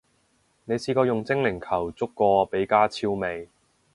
[0.65, 3.47] 你試過用精靈球捉過比加超未？